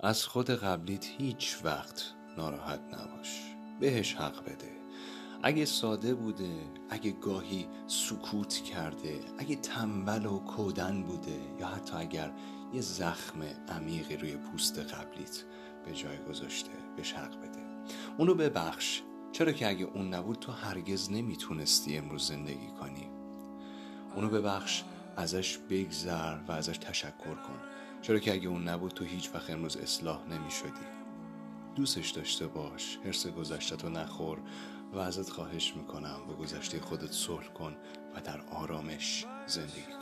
[0.00, 3.54] از خود قبلیت هیچ وقت ناراحت نباش.
[3.80, 4.72] بهش حق بده.
[5.42, 6.56] اگه ساده بوده
[6.90, 12.32] اگه گاهی سکوت کرده اگه تنبل و کودن بوده یا حتی اگر
[12.72, 15.44] یه زخم عمیقی روی پوست قبلیت
[15.84, 17.60] به جای گذاشته بهش حق بده.
[18.18, 19.02] اونو ببخش.
[19.32, 23.10] چرا که اگه اون نبود تو هرگز نمی‌تونستی امروز زندگی کنی.
[24.14, 24.82] اونو ببخش.
[25.18, 27.60] ازش بگذر و ازش تشکر کن.
[28.02, 30.86] چرا که اگه اون نبود تو هیچ وقت امروز اصلاح نمی شدی.
[31.76, 34.38] دوستش داشته باش حرس گذشته تو نخور
[34.92, 37.76] و ازت خواهش می‌کنم به گذشته خودت صلح کن
[38.14, 39.97] و در آرامش زندگی